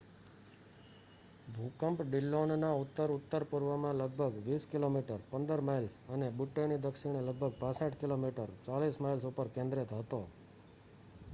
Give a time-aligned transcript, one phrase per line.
[1.47, 5.03] ભૂકંપ ડીલ્લોનનાં ઉત્તર-ઉત્તર પૂર્વમાં લગભગ 20 કિમી
[5.09, 10.23] 15 માઈલ્સ અને બુટ્ટેની દક્ષિણે લગભગ 65 કિમી 40 માઈલ્સ ઉપર કેન્દ્રિત હતો